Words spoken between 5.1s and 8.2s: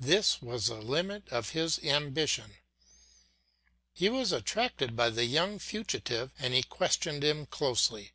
the young fugitive and he questioned him closely.